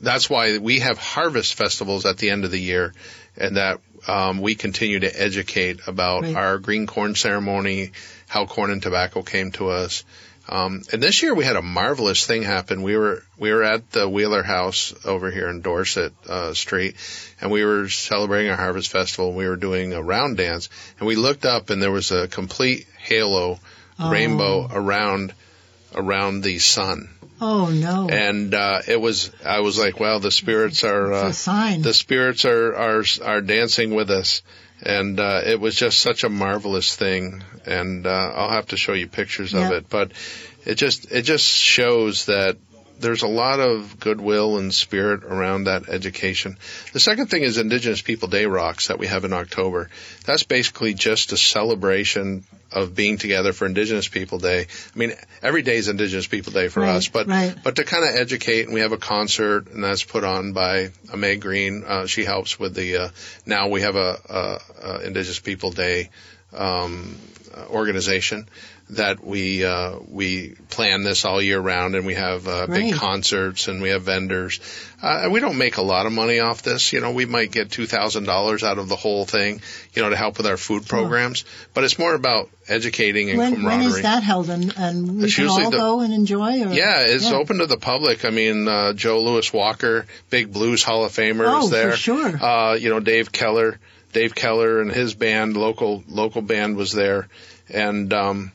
[0.01, 2.93] that's why we have harvest festivals at the end of the year,
[3.37, 6.35] and that um, we continue to educate about Right.
[6.35, 7.91] our green corn ceremony,
[8.29, 10.05] how corn and tobacco came to us.
[10.47, 12.81] Um, and this year we had a marvelous thing happen.
[12.81, 16.95] We were we were at the Wheeler House over here in Dorset uh, Street,
[17.41, 19.33] and we were celebrating our harvest festival.
[19.33, 22.87] We were doing a round dance, and we looked up, and there was a complete
[22.97, 23.59] halo
[24.01, 24.09] Oh.
[24.09, 25.33] rainbow around
[25.93, 27.09] around the sun
[27.41, 28.09] Oh no!
[28.09, 31.31] and uh, it was I was like, well, the spirits are uh,
[31.83, 34.41] the spirits are are are dancing with us,
[34.81, 37.43] and uh, it was just such a marvelous thing.
[37.65, 40.11] And uh, I'll have to show you pictures of it, but
[40.65, 42.57] it just it just shows that
[42.99, 46.57] there's a lot of goodwill and spirit around that education.
[46.93, 49.89] The second thing is Indigenous People Day Rocks that we have in October.
[50.25, 54.61] That's basically just a celebration of being together for Indigenous People Day.
[54.93, 57.55] I mean, every day is Indigenous People Day for Right, us, but right.
[57.63, 60.91] but to kind of educate, and we have a concert, and that's put on by
[61.11, 61.83] uh, May Green.
[61.85, 62.97] Uh, she helps with the.
[62.97, 63.09] Uh,
[63.45, 66.09] now we have a, a, a Indigenous People Day
[66.53, 67.17] um,
[67.69, 68.47] organization
[68.91, 73.67] that we uh, we plan this all year round, and we have uh, big concerts
[73.67, 74.59] and we have vendors.
[75.01, 76.91] Uh, we don't make a lot of money off this.
[76.91, 79.61] You know, we might get two thousand dollars out of the whole thing.
[79.93, 81.45] You know, to help with our food programs.
[81.73, 83.83] But it's more about educating and When, camaraderie.
[83.85, 84.49] when is that held?
[84.49, 86.63] And, and we It's can all the- go and enjoy?
[86.63, 86.73] Or?
[86.73, 87.37] Yeah, it's Yeah.
[87.37, 88.25] open to the public.
[88.25, 91.95] I mean, uh, Joe Louis Walker, big blues Hall of Famer, Oh, is there.
[91.95, 92.43] sure.
[92.43, 93.79] Uh, you know, Dave Keller,
[94.13, 97.27] Dave Keller and his band, local local band, was there,
[97.69, 98.51] and um,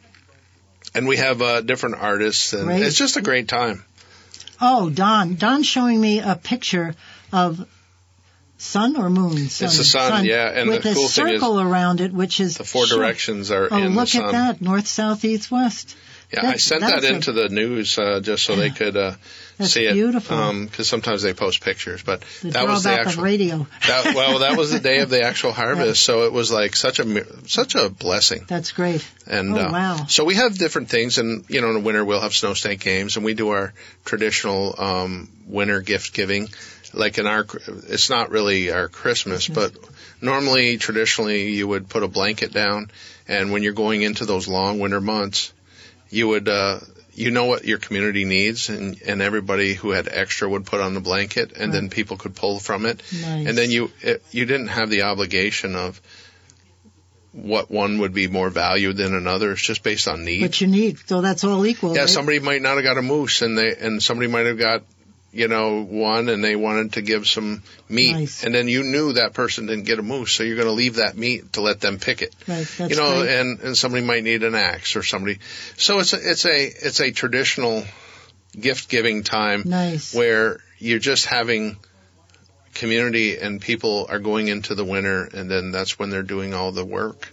[0.95, 3.85] and we have uh, different artists, and it's just a great time.
[4.61, 5.35] Oh, Don.
[5.35, 6.95] Don's showing me a picture
[7.33, 7.67] of
[8.57, 9.49] sun or moon?
[9.49, 12.41] Sun, the sun, yeah, and with the a cool thing is circle around it, which
[12.41, 14.25] is The four directions are Oh, in look the sun.
[14.27, 14.63] at that!
[14.63, 15.97] North, south, east, west.
[16.33, 19.13] Yeah, I sent that that's a- into the news uh, just so they could uh,
[19.59, 19.93] That's see it.
[19.95, 20.53] beautiful.
[20.65, 23.23] Because sometimes they post pictures, but that was the actual.
[23.23, 23.67] radio.
[23.87, 26.99] that, well, that was the day of the actual harvest, so it was like such
[26.99, 28.45] a such a blessing.
[28.49, 29.07] That's great.
[29.27, 30.07] And Oh, uh, wow.
[30.09, 32.81] so we have different things, and you know, in the winter we'll have snow snake
[32.81, 33.73] games, and we do our
[34.05, 36.49] traditional um, winter gift giving.
[36.93, 37.45] Like in our,
[37.89, 39.73] it's not really our Christmas, but
[40.21, 42.91] normally, traditionally, you would put a blanket down,
[43.27, 45.53] and when you're going into those long winter months,
[46.11, 46.79] you would, uh,
[47.15, 50.95] you know what your community needs, and and everybody who had extra would put on
[50.95, 53.47] the blanket, and then people could pull from it, Nice.
[53.49, 56.01] and then you it, you didn't have the obligation of
[57.33, 59.53] what one would be more valued than another.
[59.53, 60.41] It's just based on need.
[60.41, 61.95] But you need, so that's all equal.
[61.95, 62.09] yeah, right?
[62.09, 64.85] somebody might not have got a moose, and they and somebody might have got
[65.35, 68.45] you know one, and they wanted to give some meat, Nice.
[68.45, 70.97] and then you knew that person didn't get a moose, so you're going to leave
[70.97, 72.35] that meat to let them pick it.
[72.47, 73.31] Right, that's you know, great.
[73.39, 75.39] and and somebody might need an axe or somebody.
[75.77, 77.85] So it's a, it's a it's a traditional
[78.59, 80.15] gift giving time Nice.
[80.15, 81.77] where you're just having
[82.75, 86.73] community and people are going into the winter and then that's when they're doing all
[86.73, 87.33] the work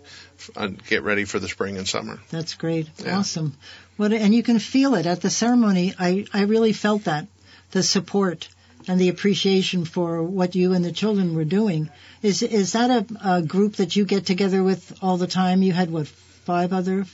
[0.56, 2.88] uh, get ready for the spring and summer That's great.
[3.04, 3.20] Yeah.
[3.20, 3.56] Awesome.
[3.98, 5.94] What and you can feel it at the ceremony.
[6.00, 7.28] I I really felt that
[7.72, 8.48] the support
[8.88, 11.90] and the appreciation for what you and the children were doing.
[12.22, 15.62] Is is that a, a group that you get together with all the time?
[15.62, 17.06] You had what five other,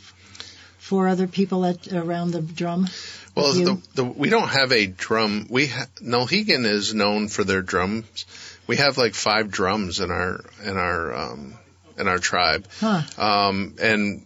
[0.78, 2.88] four other people at around the drum.
[3.36, 7.62] well the, the, we don't have a drum we ha- Nulhegan is known for their
[7.62, 8.26] drums
[8.66, 11.54] we have like five drums in our in our um
[12.00, 13.02] in our tribe Huh.
[13.18, 14.26] um and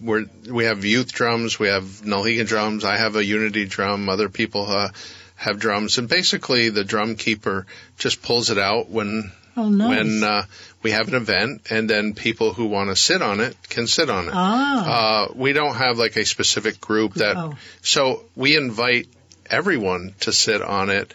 [0.00, 2.84] we're we have youth drums, we have Nulhegan drums.
[2.84, 4.08] I have a unity drum.
[4.08, 4.90] Other people uh,
[5.38, 7.64] have drums, and basically the drum keeper
[7.96, 9.88] just pulls it out when Oh, nice.
[9.88, 10.44] when uh,
[10.82, 14.08] we have an event, and then people who want to sit on it can sit
[14.10, 14.32] on it.
[14.34, 15.24] ah.
[15.24, 17.54] Uh, we don't have like a specific group that, Oh.
[17.82, 19.08] so we invite
[19.50, 21.12] everyone to sit on it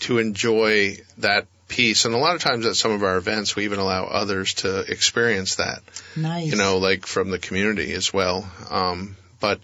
[0.00, 2.04] to enjoy that piece.
[2.04, 4.80] And a lot of times at some of our events, we even allow others to
[4.80, 5.80] experience that
[6.16, 6.46] nice.
[6.50, 8.46] you know, like from the community as well.
[8.70, 9.58] Um, but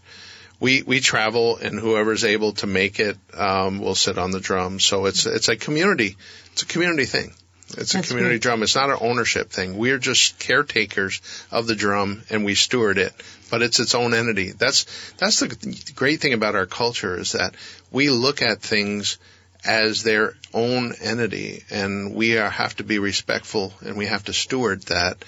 [0.63, 4.79] we we travel, and whoever's able to make it um, will sit on the drum.
[4.79, 6.17] So it's it's a community.
[6.53, 7.35] It's a community thing.
[7.77, 8.43] It's That's a community great.
[8.43, 8.63] drum.
[8.63, 9.77] It's not an ownership thing.
[9.77, 13.13] We're just caretakers of the drum, and we steward it.
[13.51, 14.53] But it's its own entity.
[14.53, 14.87] That's
[15.19, 17.57] that's the great thing about our culture is that
[17.91, 19.19] we look at things
[19.65, 24.33] as their own entity, and we are, have to be respectful, and we have to
[24.33, 25.25] steward that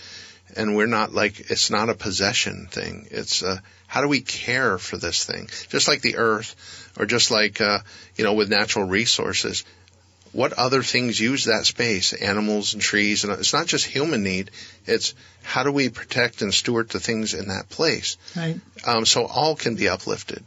[0.56, 3.08] and we're not like it's not a possession thing.
[3.10, 5.48] It's uh, how do we care for this thing?
[5.68, 6.54] Just like the earth,
[6.98, 7.78] or just like uh,
[8.16, 9.64] you know with natural resources.
[10.32, 12.12] What other things use that space?
[12.12, 14.50] Animals and trees, and it's not just human need.
[14.84, 18.58] It's how do we protect and steward the things in that place, Right.
[18.84, 20.42] um, so all can be uplifted,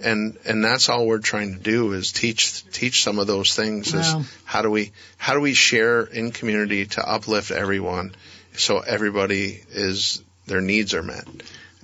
[0.00, 3.94] and and that's all we're trying to do is teach teach some of those things.
[3.94, 4.00] Wow.
[4.00, 8.16] Is how do we how do we share in community to uplift everyone,
[8.58, 11.26] so everybody is their needs are met.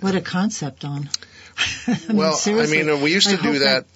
[0.00, 1.08] What a concept on.
[1.86, 3.86] I mean, well, I mean, uh, we used I to do hope that.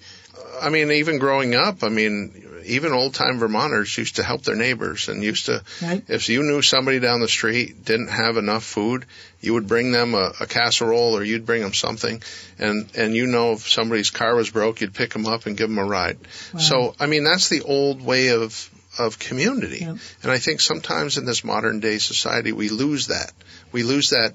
[0.62, 4.54] I mean, even growing up, I mean, even old time Vermonters used to help their
[4.56, 6.02] neighbors and used to, Right.
[6.08, 9.06] if you knew somebody down the street didn't have enough food,
[9.40, 12.22] you would bring them a, a casserole or you'd bring them something.
[12.58, 15.68] And, and you know, if somebody's car was broke, you'd pick them up and give
[15.68, 16.18] them a ride.
[16.52, 16.60] Wow.
[16.60, 19.82] So, I mean, that's the old way of, of community.
[19.82, 20.00] And
[20.32, 23.32] I think sometimes in this modern day society, we lose that.
[23.72, 24.34] We lose that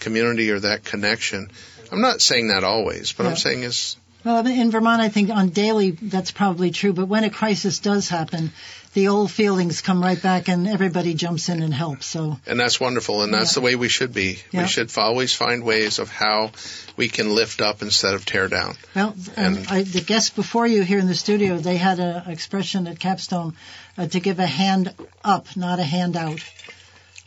[0.00, 1.50] community or that connection.
[1.92, 3.30] I'm not saying that always, but Yeah.
[3.30, 6.92] I'm saying is Well, in Vermont, I think on daily that's probably true.
[6.92, 8.52] But when a crisis does happen,
[8.94, 12.06] the old feelings come right back, and everybody jumps in and helps.
[12.06, 13.60] So and that's wonderful, and that's Yeah.
[13.60, 14.38] the way we should be.
[14.52, 14.62] Yeah.
[14.62, 16.52] We should always find ways of how
[16.96, 18.76] we can lift up instead of tear down.
[18.94, 22.30] Well, and And- I, the guests before you here in the studio, they had an
[22.30, 23.54] expression at Capstone
[23.98, 26.40] uh, to give a hand up, not a hand out.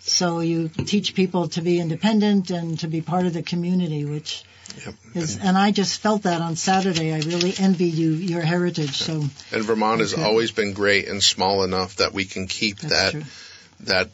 [0.07, 4.43] So you teach people to be independent and to be part of the community, which
[4.85, 4.95] Yep.
[5.15, 7.13] is, and I just felt that on Saturday.
[7.13, 8.97] I really envy you, your heritage.
[8.97, 12.93] So And Vermont has always been great and small enough that we can keep that's
[12.93, 13.23] that true.
[13.81, 14.09] that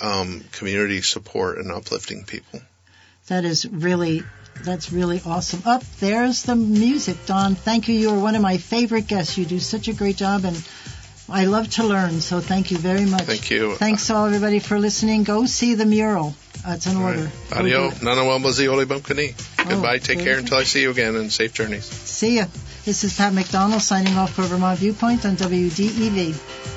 [0.00, 2.60] um, community support and uplifting people.
[3.28, 4.24] That is really,
[4.62, 5.62] that's really awesome.
[5.66, 7.54] Up there's the music, Don.
[7.54, 7.94] Thank you.
[7.94, 9.36] You are one of my favorite guests.
[9.36, 10.56] You do such a great job, and
[11.28, 12.20] I love to learn.
[12.20, 13.22] So thank you very much.
[13.24, 13.74] Thank you.
[13.74, 15.24] Thanks to all everybody for listening.
[15.24, 16.34] Go see the mural.
[16.64, 17.30] Uh, That's an order.
[17.50, 18.02] Go do Adio, it.
[18.02, 19.34] nana wambazi ole bumkani.
[19.60, 19.98] Oh, Goodbye.
[19.98, 21.84] Take care until I see you again, and safe journeys.
[21.84, 22.46] See ya.
[22.84, 26.75] This is Pat McDonald signing off for Vermont Viewpoint on WDEV.